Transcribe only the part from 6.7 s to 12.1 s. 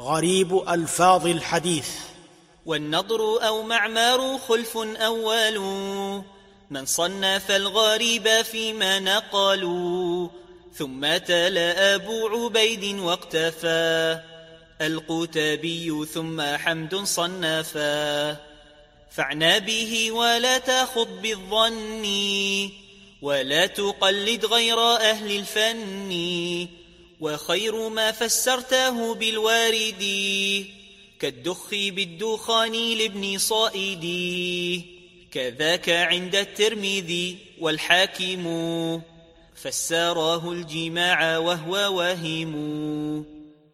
من صنف الغريب فيما نقلوا ثم تلا